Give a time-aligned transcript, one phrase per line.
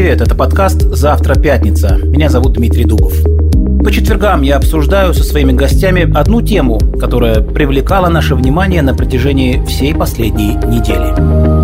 [0.00, 0.22] привет!
[0.22, 1.98] Это подкаст «Завтра пятница».
[2.02, 3.12] Меня зовут Дмитрий Дубов.
[3.84, 9.62] По четвергам я обсуждаю со своими гостями одну тему, которая привлекала наше внимание на протяжении
[9.66, 11.60] всей последней недели.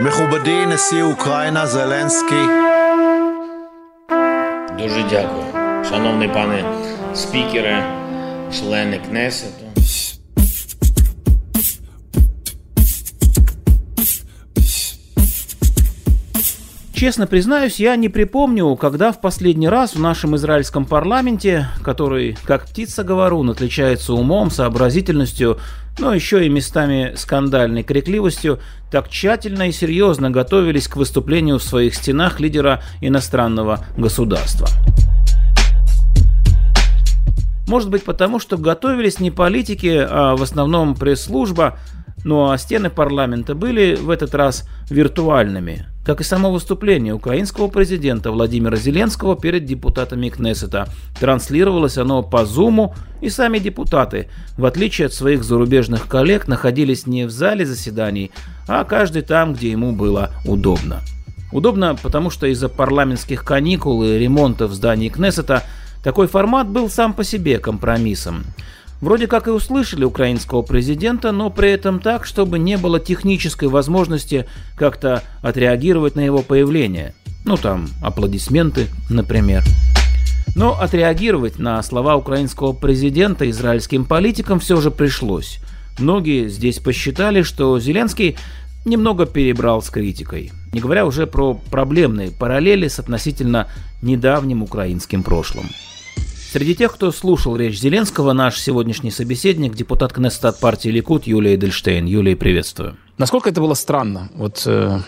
[0.00, 2.46] מכובדי נשיא Украина, Зеленский.
[4.78, 5.44] Дуже дякую,
[5.90, 6.64] шановні пане
[7.14, 7.84] спікере,
[8.52, 9.63] члени Кнесету.
[17.04, 22.64] Честно признаюсь, я не припомню, когда в последний раз в нашем израильском парламенте, который, как
[22.64, 25.58] птица-говорун, отличается умом, сообразительностью,
[25.98, 28.58] но еще и местами скандальной крикливостью,
[28.90, 34.68] так тщательно и серьезно готовились к выступлению в своих стенах лидера иностранного государства.
[37.68, 41.76] Может быть потому, что готовились не политики, а в основном пресс-служба,
[42.24, 48.30] ну а стены парламента были в этот раз виртуальными– как и само выступление украинского президента
[48.30, 50.88] Владимира Зеленского перед депутатами Кнессета.
[51.18, 57.24] Транслировалось оно по Зуму, и сами депутаты, в отличие от своих зарубежных коллег, находились не
[57.24, 58.30] в зале заседаний,
[58.68, 61.00] а каждый там, где ему было удобно.
[61.52, 65.62] Удобно, потому что из-за парламентских каникул и ремонта в здании Кнессета
[66.02, 68.44] такой формат был сам по себе компромиссом.
[69.04, 74.46] Вроде как и услышали украинского президента, но при этом так, чтобы не было технической возможности
[74.76, 77.14] как-то отреагировать на его появление.
[77.44, 79.62] Ну там, аплодисменты, например.
[80.56, 85.58] Но отреагировать на слова украинского президента израильским политикам все же пришлось.
[85.98, 88.38] Многие здесь посчитали, что Зеленский
[88.86, 93.68] немного перебрал с критикой, не говоря уже про проблемные параллели с относительно
[94.00, 95.66] недавним украинским прошлым.
[96.54, 101.56] Среди тех, кто слушал речь Зеленского, наш сегодняшний собеседник, депутат Кнессета от партии Ликут Юлия
[101.56, 102.06] Эдельштейн.
[102.06, 102.96] Юлия, приветствую.
[103.18, 104.30] Насколько это было странно?
[104.36, 105.00] Вот э,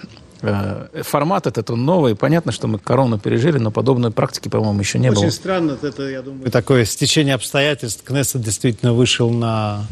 [0.42, 2.16] э, формат этот он новый.
[2.16, 5.26] Понятно, что мы корону пережили, но подобной практики, по-моему, еще не Очень было.
[5.26, 8.02] Очень странно, это, я думаю, такое стечение обстоятельств.
[8.02, 9.86] Кнессет действительно вышел на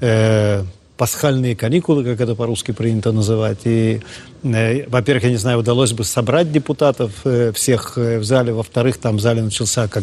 [0.00, 0.62] э,
[0.98, 3.60] пасхальные каникулы, как это по-русски принято называть.
[3.64, 4.00] И,
[4.42, 8.52] э, во-первых, я не знаю, удалось бы собрать депутатов э, всех э, в зале.
[8.52, 10.02] Во-вторых, там в зале начался, как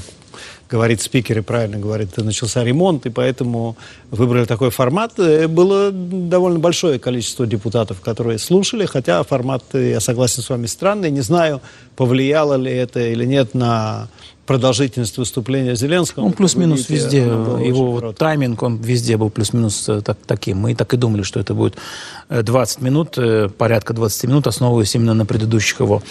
[0.72, 3.76] говорит спикер и правильно говорит, начался ремонт, и поэтому
[4.10, 5.14] выбрали такой формат.
[5.50, 11.12] Было довольно большое количество депутатов, которые слушали, хотя формат, я согласен с вами, странный.
[11.12, 11.62] Не знаю,
[11.96, 14.08] повлияло ли это или нет на
[14.46, 16.26] продолжительность выступления Зеленского.
[16.26, 20.60] Он плюс-минус везде, его вот тайминг, он везде был плюс-минус э, так, таким.
[20.60, 21.76] Мы так и думали, что это будет
[22.30, 26.04] 20 э, минут, э, порядка 20 минут, основываясь именно на предыдущих его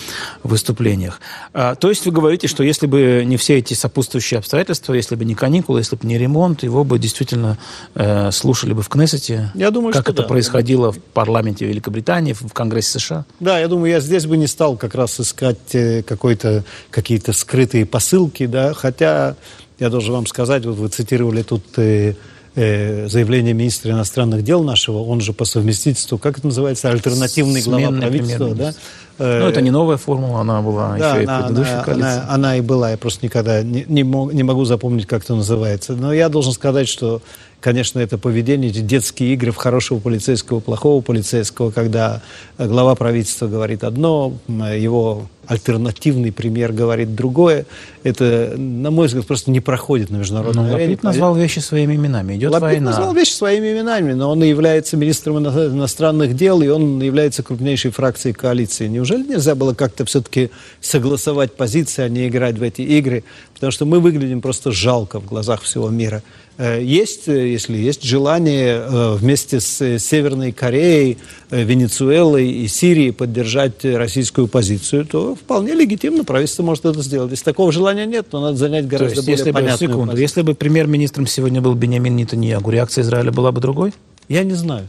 [0.43, 1.21] выступлениях.
[1.53, 5.25] А, то есть вы говорите, что если бы не все эти сопутствующие обстоятельства, если бы
[5.25, 7.59] не каникулы, если бы не ремонт, его бы действительно
[7.94, 9.53] э, слушали бы в Кнессете?
[9.55, 10.28] Я думаю, как что это да.
[10.28, 13.25] происходило в парламенте Великобритании, в Конгрессе США?
[13.39, 18.24] Да, я думаю, я здесь бы не стал как раз искать какой-то, какие-то скрытые посылы,
[18.25, 19.37] ссылки, да, хотя
[19.79, 22.15] я должен вам сказать, вот вы цитировали тут э,
[22.55, 27.91] э, заявление министра иностранных дел нашего, он же по совместительству, как это называется, альтернативный глава
[27.91, 28.75] правительства, да?
[29.19, 31.85] Э, ну, это не новая формула, она была да, еще она, и в предыдущей она,
[31.85, 32.09] коалиции.
[32.09, 35.35] Она, она и была, я просто никогда не, не, мог, не могу запомнить, как это
[35.35, 35.95] называется.
[35.95, 37.23] Но я должен сказать, что
[37.65, 42.21] конечно, это поведение, эти детские игры в хорошего полицейского, плохого полицейского, когда
[42.59, 47.67] глава правительства говорит одно, его альтернативный премьер говорит другое.
[48.03, 50.91] Это, на мой взгляд, просто не проходит на международной но арене.
[50.91, 52.35] Лапид назвал вещи своими именами.
[52.35, 52.91] Идет Лапид война.
[52.91, 58.35] назвал вещи своими именами, но он является министром иностранных дел, и он является крупнейшей фракцией
[58.35, 58.89] коалиции.
[58.89, 63.25] Неужели нельзя было как-то все-таки согласовать позиции, а не играть в эти игры?
[63.65, 66.23] Потому что мы выглядим просто жалко в глазах всего мира.
[66.59, 71.17] Э, есть, э, если есть желание э, вместе с Северной Кореей,
[71.50, 77.31] Венесуэлой и Сирией поддержать российскую позицию, то вполне легитимно правительство может это сделать.
[77.31, 80.12] Если такого желания нет, то надо занять гораздо то есть, более если бы, понятную секунду,
[80.12, 80.23] позицию.
[80.23, 83.94] если бы премьер-министром сегодня был Бенямин Нетаньягу, реакция Израиля была бы другой?
[84.29, 84.88] Я не знаю.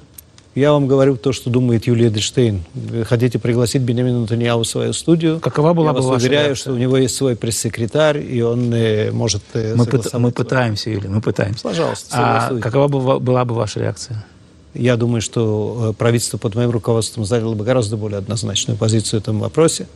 [0.56, 2.64] Я вам говорю то, что думает Юлия Эдельштейн.
[2.74, 5.42] Вы хотите пригласить Бенямина Натаньяу в свою студию?
[5.42, 6.62] Какова была Я бы вас ваша уверяю, реакция?
[6.64, 10.90] что у него есть свой пресс-секретарь, и он э, может э, Мы, пыт- мы пытаемся,
[10.92, 11.62] Юлия, мы пытаемся.
[11.62, 14.26] Пожалуйста, А какова бы, была бы ваша реакция?
[14.74, 19.24] Я думаю, что э, правительство под моим руководством заняло бы гораздо более однозначную позицию в
[19.24, 19.88] этом вопросе.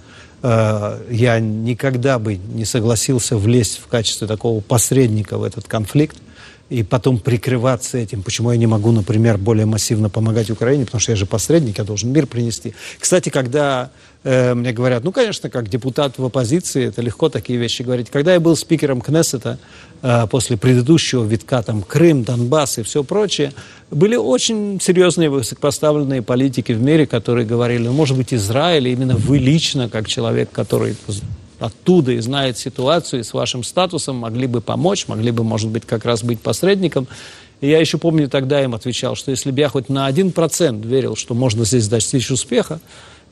[0.43, 6.17] Э, Я никогда бы не согласился влезть в качестве такого посредника в этот конфликт.
[6.69, 8.21] И потом прикрываться этим.
[8.21, 11.83] Почему я не могу, например, более массивно помогать Украине, потому что я же посредник, я
[11.83, 12.73] должен мир принести.
[12.99, 13.89] Кстати, когда
[14.23, 18.09] э, мне говорят, ну, конечно, как депутат в оппозиции, это легко такие вещи говорить.
[18.11, 19.57] Когда я был спикером Кнессета
[20.03, 23.51] э, после предыдущего витка, там, Крым, Донбасс и все прочее,
[23.89, 29.39] были очень серьезные высокопоставленные политики в мире, которые говорили, ну, может быть, Израиль, именно вы
[29.39, 30.95] лично, как человек, который
[31.59, 35.85] оттуда и знает ситуацию, и с вашим статусом могли бы помочь, могли бы, может быть,
[35.85, 37.07] как раз быть посредником.
[37.61, 40.85] И я еще помню, тогда им отвечал, что если бы я хоть на один процент
[40.85, 42.79] верил, что можно здесь достичь успеха,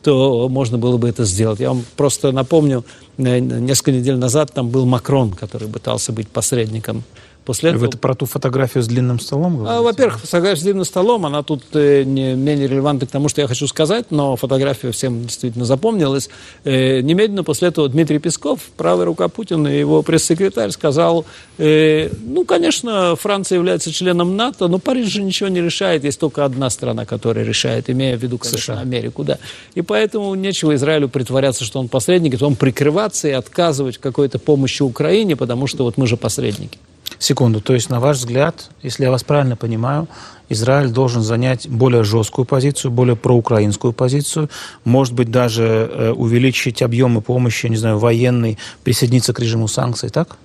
[0.03, 1.59] то можно было бы это сделать.
[1.59, 2.85] Я вам просто напомню,
[3.17, 7.03] э, несколько недель назад там был Макрон, который пытался быть посредником
[7.47, 7.85] После этого...
[7.85, 9.65] Это про ту фотографию с длинным столом?
[9.65, 13.39] А, во-первых, фотография с длинным столом, она тут э, не менее релевантна к тому, что
[13.39, 16.29] я хочу сказать, но фотография всем действительно запомнилась.
[16.65, 21.25] Э, немедленно после этого Дмитрий Песков, правая рука Путина, и его пресс-секретарь сказал,
[21.57, 26.43] э, ну, конечно, Франция является членом НАТО, но Париж же ничего не решает, есть только
[26.43, 28.79] одна страна, которая решает, имея в виду, конечно, США.
[28.81, 29.37] Америку, да.
[29.73, 34.37] И поэтому нечего Израилю притворяться, что он посредник, и потом прикрываться и отказывать в какой-то
[34.37, 36.77] помощи Украине, потому что вот мы же посредники.
[37.19, 37.61] Секунду.
[37.61, 40.07] То есть, на ваш взгляд, если я вас правильно понимаю,
[40.49, 44.49] Израиль должен занять более жесткую позицию, более проукраинскую позицию,
[44.85, 50.37] может быть, даже э, увеличить объемы помощи, не знаю, военной, присоединиться к режиму санкций, так?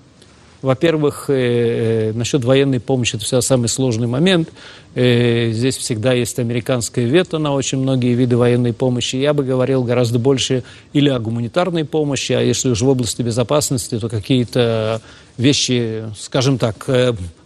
[0.62, 4.48] Во-первых, э, э, насчет военной помощи это всегда самый сложный момент.
[4.94, 9.16] Э, здесь всегда есть американское вето на очень многие виды военной помощи.
[9.16, 10.62] Я бы говорил гораздо больше
[10.92, 15.02] или о гуманитарной помощи, а если уж в области безопасности, то какие-то
[15.36, 16.88] вещи, скажем так,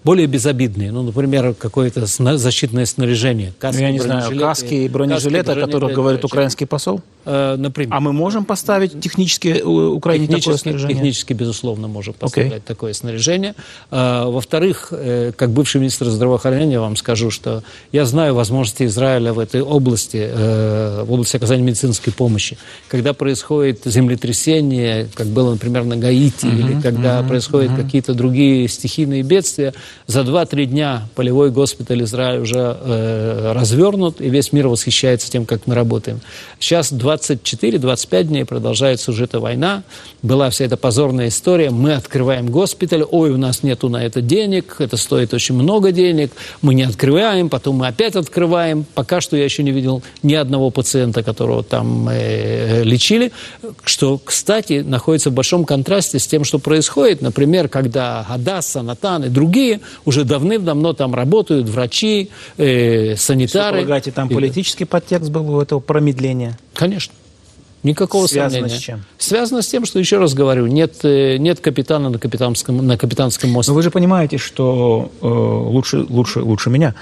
[0.07, 0.93] более безобидные.
[0.93, 3.53] Ну, например, какое-то защитное снаряжение.
[3.59, 7.01] Каски, ну, я не знаю, каски и бронежилеты, каски, о которых говорит украинский посол?
[7.25, 7.93] Э, например.
[7.93, 10.95] А мы можем поставить технически Украине технически, такое снаряжение?
[10.95, 12.63] Технически, безусловно, можем поставить okay.
[12.65, 13.57] такое снаряжение.
[13.91, 19.41] Э, во-вторых, э, как бывший министр здравоохранения вам скажу, что я знаю возможности Израиля в
[19.41, 22.57] этой области, э, в области оказания медицинской помощи.
[22.87, 26.59] Когда происходит землетрясение, как было, например, на Гаити, mm-hmm.
[26.61, 27.29] или когда mm-hmm.
[27.29, 27.83] происходят mm-hmm.
[27.83, 29.75] какие-то другие стихийные бедствия,
[30.07, 35.67] за 2-3 дня полевой госпиталь Израиля уже э, развернут, и весь мир восхищается тем, как
[35.67, 36.21] мы работаем.
[36.59, 39.83] Сейчас 24-25 дней продолжается уже эта война,
[40.23, 44.77] была вся эта позорная история, мы открываем госпиталь, ой, у нас нету на это денег,
[44.79, 46.33] это стоит очень много денег,
[46.63, 48.85] мы не открываем, потом мы опять открываем.
[48.95, 53.33] Пока что я еще не видел ни одного пациента, которого там э, лечили,
[53.85, 57.23] что, кстати, находится в большом контрасте с тем, что происходит.
[57.23, 63.79] Например, когда Адасса, Натан и другие уже давным-давно там работают, врачи, э, санитары.
[63.79, 66.59] Вы полагаете, там политический подтекст был у этого промедления?
[66.75, 67.13] Конечно.
[67.83, 68.81] Никакого Связано сомнения.
[68.81, 69.05] с чем?
[69.17, 73.51] Связано с тем, что, еще раз говорю, нет, э, нет капитана на капитанском, на капитанском
[73.51, 73.71] мосте.
[73.71, 76.95] Но вы же понимаете, что э, лучше, лучше, лучше меня,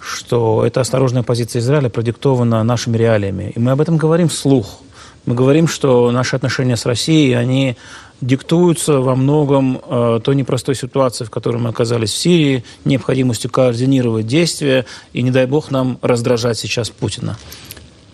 [0.00, 3.52] что эта осторожная позиция Израиля продиктована нашими реалиями.
[3.54, 4.80] И мы об этом говорим вслух.
[5.26, 7.76] Мы говорим, что наши отношения с Россией, они
[8.22, 14.26] диктуются во многом э, той непростой ситуацией, в которой мы оказались в Сирии, необходимостью координировать
[14.26, 17.36] действия, и не дай бог нам раздражать сейчас Путина.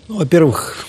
[0.07, 0.87] Ну, во-первых,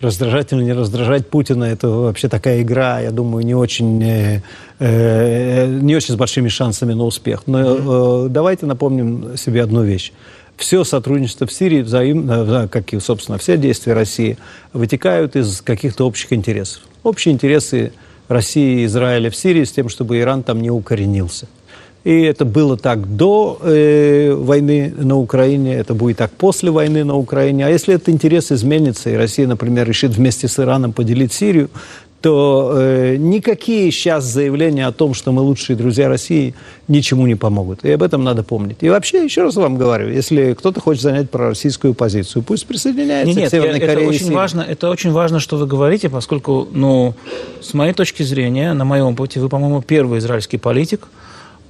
[0.00, 4.42] раздражать или не раздражать Путина, это вообще такая игра, я думаю, не очень, э,
[4.80, 7.42] э, не очень с большими шансами на успех.
[7.46, 10.12] Но э, давайте напомним себе одну вещь.
[10.56, 14.36] Все сотрудничество в Сирии, взаимно, э, как и, собственно, все действия России,
[14.72, 16.82] вытекают из каких-то общих интересов.
[17.04, 17.92] Общие интересы
[18.28, 21.46] России и Израиля в Сирии с тем, чтобы Иран там не укоренился.
[22.04, 27.16] И это было так до э, войны на Украине, это будет так после войны на
[27.16, 27.66] Украине.
[27.66, 31.68] А если этот интерес изменится, и Россия, например, решит вместе с Ираном поделить Сирию,
[32.20, 36.54] то э, никакие сейчас заявления о том, что мы лучшие друзья России,
[36.88, 37.84] ничему не помогут.
[37.84, 38.78] И об этом надо помнить.
[38.80, 43.48] И вообще, еще раз вам говорю, если кто-то хочет занять пророссийскую позицию, пусть присоединяется нет,
[43.48, 44.08] к Северной нет, Корее.
[44.08, 47.14] Это очень, важно, это очень важно, что вы говорите, поскольку, ну,
[47.60, 51.06] с моей точки зрения, на моем пути, вы, по-моему, первый израильский политик,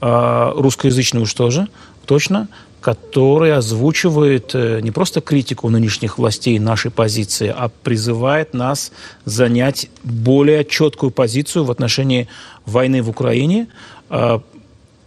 [0.00, 1.68] а, русскоязычный уж тоже,
[2.06, 2.48] точно,
[2.80, 8.92] который озвучивает э, не просто критику нынешних властей нашей позиции, а призывает нас
[9.24, 12.28] занять более четкую позицию в отношении
[12.66, 13.66] войны в Украине,
[14.10, 14.40] а,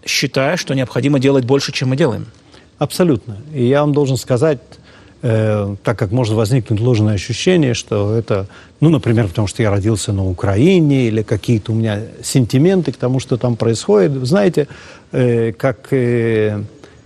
[0.06, 2.26] считая, что необходимо делать больше, чем мы делаем.
[2.78, 3.38] Абсолютно.
[3.54, 4.60] И я вам должен сказать,
[5.22, 8.48] э, так как может возникнуть ложное ощущение, что это,
[8.80, 13.20] ну, например, потому что я родился на Украине, или какие-то у меня сентименты к тому,
[13.20, 14.12] что там происходит.
[14.26, 14.68] Знаете,
[15.12, 15.88] э, как...
[15.92, 16.64] Э,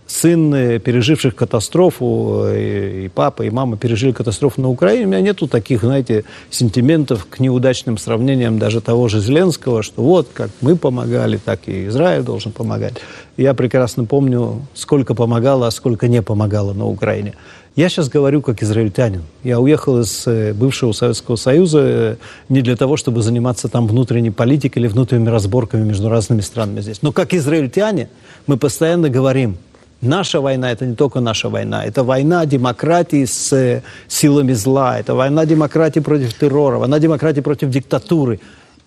[0.08, 5.48] сын переживших катастрофу, и, и папа, и мама пережили катастрофу на Украине, у меня нету
[5.48, 11.38] таких, знаете, сентиментов к неудачным сравнениям даже того же Зеленского, что вот, как мы помогали,
[11.38, 12.96] так и Израиль должен помогать.
[13.38, 17.34] Я прекрасно помню, сколько помогало, а сколько не помогало на Украине.
[17.76, 19.24] Я сейчас говорю как израильтянин.
[19.44, 22.16] Я уехал из э, бывшего Советского Союза э,
[22.48, 27.02] не для того, чтобы заниматься там внутренней политикой или внутренними разборками между разными странами здесь.
[27.02, 28.08] Но как израильтяне
[28.48, 29.58] мы постоянно говорим,
[30.06, 35.16] Наша война– это не только наша война, это война демократии с э, силами зла, это
[35.16, 38.40] война демократии против террора, война демократии против диктатуры.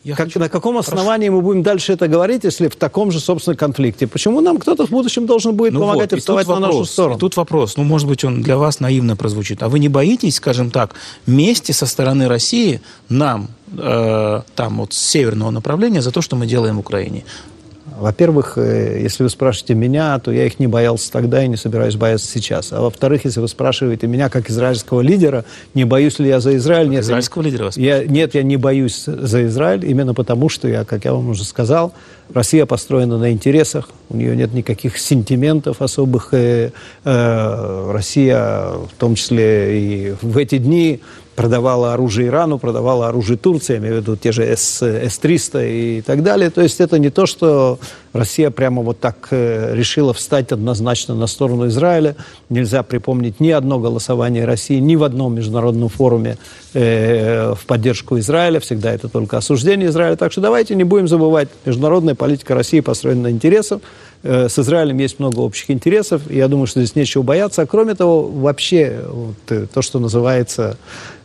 [0.05, 0.39] Я как, хочу...
[0.39, 1.37] На каком основании Прошу.
[1.37, 4.07] мы будем дальше это говорить, если в таком же, собственно, конфликте?
[4.07, 6.85] Почему нам кто-то в будущем должен будет ну помогать вот, и вставать и на нашу
[6.85, 7.17] сторону?
[7.17, 9.63] И тут вопрос, ну, может быть, он для вас наивно прозвучит.
[9.63, 10.95] А вы не боитесь, скажем так,
[11.27, 16.47] мести со стороны России нам, э, там, вот с северного направления, за то, что мы
[16.47, 17.25] делаем в Украине?
[17.99, 21.97] Во-первых, э, если вы спрашиваете меня, то я их не боялся тогда и не собираюсь
[21.97, 22.73] бояться сейчас.
[22.73, 26.89] А во-вторых, если вы спрашиваете меня как израильского лидера, не боюсь ли я за Израиль?
[26.89, 30.69] Нет, израильского я, лидера вас я, Нет, я не боюсь за Израиль, именно потому что,
[30.69, 31.93] я, как я вам уже сказал,
[32.35, 36.33] Россия построена на интересах, у нее нет никаких сентиментов особых.
[36.33, 36.73] Э,
[37.05, 41.01] э, Россия, в том числе и в эти дни,
[41.39, 46.03] продавала оружие Ирану, продавала оружие Турции, я имею в виду те же С, С-300 и
[46.03, 46.51] так далее.
[46.51, 47.79] То есть это не то, что
[48.13, 52.17] Россия прямо вот так э, решила встать однозначно на сторону Израиля.
[52.49, 56.39] Нельзя припомнить ни одно голосование России ни в одном международном форуме
[56.75, 58.61] э, в поддержку Израиля.
[58.61, 60.17] Всегда это только осуждение Израиля.
[60.17, 63.81] Так что давайте не будем забывать, международная политика России построена на интересах.
[64.23, 66.23] Э, с Израилем есть много общих интересов.
[66.31, 67.63] Я думаю, что здесь нечего бояться.
[67.63, 70.79] А кроме того, вообще вот, то, что называется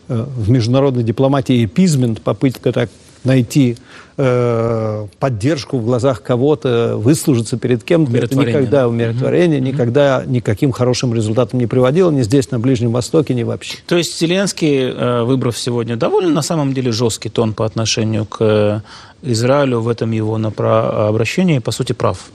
[0.10, 2.90] в международной дипломатии эпизмент, попытка так
[3.24, 3.78] найти
[4.18, 9.72] э, поддержку в глазах кого-то, выслужиться перед кем-то, это никогда умиротворение, mm-hmm.
[9.72, 13.78] никогда никаким хорошим результатом не приводило, ни здесь, на Ближнем Востоке, ни вообще.
[13.88, 18.38] То есть Зеленский, э, выбрав сегодня довольно, на самом деле, жесткий тон по отношению к
[18.42, 18.82] э,
[19.24, 22.30] Израилю, в этом его обращении, по сути, прав.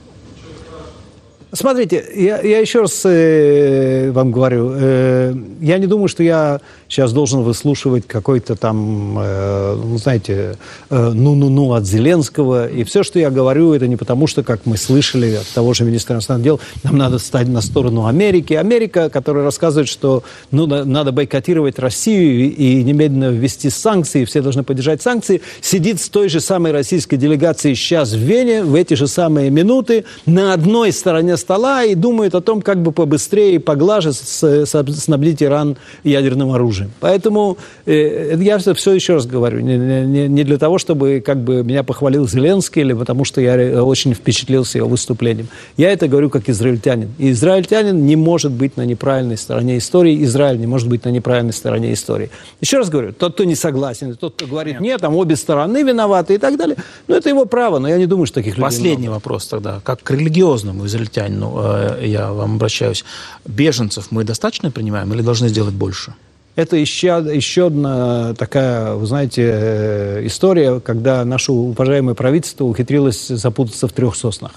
[1.51, 7.11] Смотрите, я, я еще раз э, вам говорю, э, я не думаю, что я сейчас
[7.11, 10.57] должен выслушивать какой-то там, э, ну, знаете,
[10.91, 12.67] э, ну-ну-ну от Зеленского.
[12.67, 15.85] И все, что я говорю, это не потому, что, как мы слышали от того же
[15.85, 18.53] министра иностранных дел, нам надо стать на сторону Америки.
[18.53, 25.01] Америка, которая рассказывает, что ну, надо бойкотировать Россию и немедленно ввести санкции, все должны поддержать
[25.01, 29.49] санкции, сидит с той же самой российской делегацией сейчас в Вене в эти же самые
[29.49, 35.77] минуты на одной стороне стола и думают о том, как бы побыстрее поглаже снабдить Иран
[36.03, 36.91] ядерным оружием.
[36.99, 41.63] Поэтому э, я все еще раз говорю, не, не, не для того, чтобы как бы
[41.63, 45.47] меня похвалил Зеленский или потому что я очень впечатлился его выступлением.
[45.77, 47.09] Я это говорю как израильтянин.
[47.17, 51.53] И израильтянин не может быть на неправильной стороне истории, Израиль не может быть на неправильной
[51.53, 52.29] стороне истории.
[52.61, 56.35] Еще раз говорю, тот, кто не согласен, тот, кто говорит, нет, там обе стороны виноваты
[56.35, 56.77] и так далее,
[57.07, 60.03] ну это его право, но я не думаю, что таких людей Последний вопрос тогда, как
[60.03, 63.05] к религиозному израильтянину ну, э, я вам обращаюсь,
[63.45, 66.13] беженцев мы достаточно принимаем или должны сделать больше?
[66.55, 73.87] Это еще, еще одна такая, вы знаете, э, история, когда наше уважаемое правительство ухитрилось запутаться
[73.87, 74.53] в трех соснах.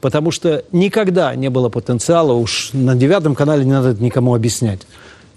[0.00, 4.80] Потому что никогда не было потенциала, уж на девятом канале не надо это никому объяснять,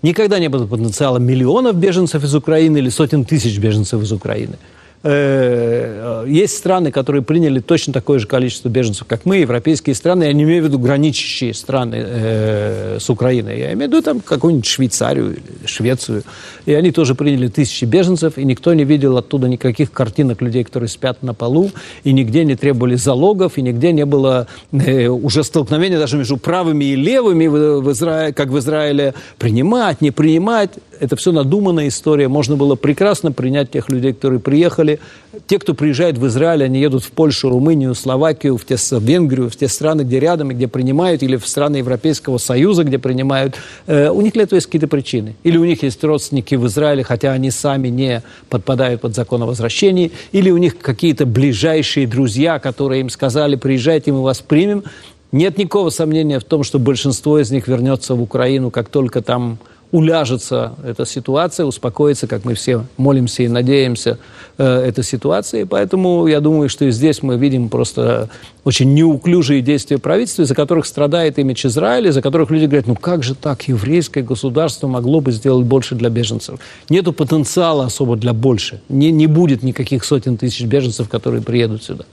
[0.02, 4.58] никогда не было потенциала миллионов беженцев из Украины или сотен тысяч беженцев из Украины.
[5.04, 10.34] Э, есть страны, которые приняли точно такое же количество беженцев, как мы, европейские страны, я
[10.34, 14.68] не имею в виду граничащие страны э, с Украиной, я имею в виду там какую-нибудь
[14.68, 16.22] Швейцарию, Швецию,
[16.68, 20.88] и они тоже приняли тысячи беженцев, и никто не видел оттуда никаких картинок людей, которые
[20.88, 21.72] спят на полу,
[22.04, 26.86] и нигде не требовали залогов, и нигде не было э, уже столкновения даже между правыми
[26.86, 28.32] и левыми, в, в Изра...
[28.34, 32.28] как в Израиле, принимать, не принимать, это все надуманная история.
[32.28, 35.00] Можно было прекрасно принять тех людей, которые приехали.
[35.48, 39.50] Те, кто приезжает в Израиль, они едут в Польшу, Румынию, Словакию, в, те, в Венгрию,
[39.50, 43.56] в те страны, где рядом и где принимают, или в страны Европейского Союза, где принимают.
[43.88, 45.36] Э, у них для этого есть какие-то причины.
[45.42, 49.48] Или у них есть родственники в Израиле, хотя они сами не подпадают под закон о
[49.48, 50.12] возвращении.
[50.32, 54.84] Или у них какие-то ближайшие друзья, которые им сказали, приезжайте, мы вас примем.
[55.32, 59.58] Нет никакого сомнения в том, что большинство из них вернется в Украину, как только там
[59.92, 64.18] уляжется эта ситуация, успокоится, как мы все молимся и надеемся,
[64.58, 65.62] э, эта ситуация.
[65.62, 68.30] И поэтому я думаю, что и здесь мы видим просто
[68.64, 73.24] очень неуклюжие действия правительства, из-за которых страдает имидж Израиля, из-за которых люди говорят, ну как
[73.24, 76.60] же так, еврейское государство могло бы сделать больше для беженцев.
[76.90, 78.82] Нету потенциала особо для больше.
[78.88, 82.06] Не, не будет никаких сотен тысяч беженцев, которые приедут сюда.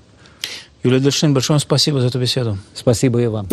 [0.82, 2.56] Юлия Дельшин, большое спасибо за эту беседу.
[2.74, 3.48] Спасибо и вам.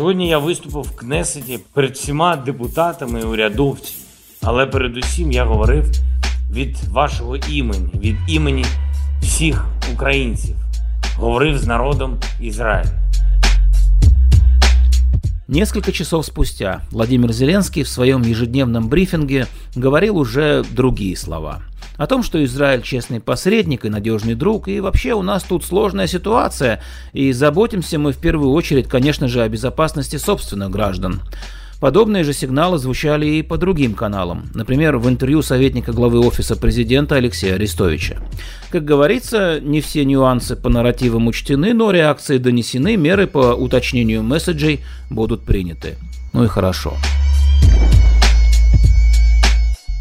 [0.00, 3.98] Сьогодні я виступив в Кнесеті перед всіма депутатами і урядовцями,
[4.42, 5.84] але передусім я говорив
[6.52, 8.64] від вашого імені, від імені
[9.22, 10.56] всіх українців,
[11.16, 12.90] говорив з народом Ізраїля.
[15.48, 21.60] Несколько часов спустя Владимир Зеленский в своем ежедневном брифинге говорил уже другие слова.
[22.00, 26.06] О том, что Израиль честный посредник и надежный друг, и вообще у нас тут сложная
[26.06, 26.80] ситуация,
[27.12, 31.20] и заботимся мы в первую очередь, конечно же, о безопасности собственных граждан.
[31.78, 37.16] Подобные же сигналы звучали и по другим каналам, например, в интервью советника главы Офиса президента
[37.16, 38.16] Алексея Арестовича.
[38.70, 44.80] Как говорится, не все нюансы по нарративам учтены, но реакции донесены, меры по уточнению месседжей
[45.10, 45.98] будут приняты.
[46.32, 46.96] Ну и хорошо.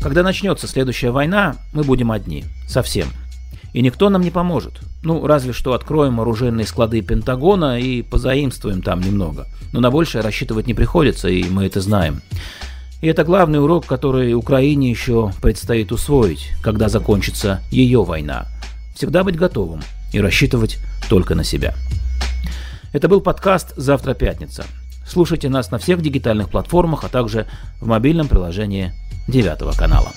[0.01, 2.45] Когда начнется следующая война, мы будем одни.
[2.67, 3.09] Совсем.
[3.73, 4.79] И никто нам не поможет.
[5.03, 9.47] Ну, разве что откроем оружейные склады Пентагона и позаимствуем там немного.
[9.73, 12.21] Но на большее рассчитывать не приходится, и мы это знаем.
[13.01, 18.47] И это главный урок, который Украине еще предстоит усвоить, когда закончится ее война.
[18.95, 19.81] Всегда быть готовым
[20.13, 20.79] и рассчитывать
[21.09, 21.75] только на себя.
[22.93, 24.65] Это был подкаст «Завтра пятница».
[25.05, 27.47] Слушайте нас на всех дигитальных платформах, а также
[27.81, 28.93] в мобильном приложении
[29.29, 30.11] 9 канала.